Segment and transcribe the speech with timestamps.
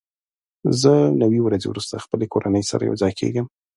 [0.81, 3.45] زه نوي ورځې وروسته خپلې کورنۍ سره یوځای کېږم.